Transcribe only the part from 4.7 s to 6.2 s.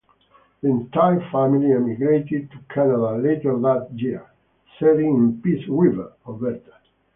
settling in Peace River,